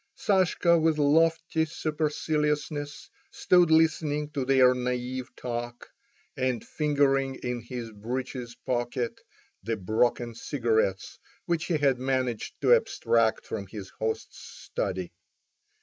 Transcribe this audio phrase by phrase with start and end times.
[0.17, 5.91] Sashka, with lofty superciliousness, stood listening to their naive talk,
[6.35, 9.21] and fingering in his breeches pocket
[9.61, 15.11] the broken cigarettes which he had managed to abstract from his host's study.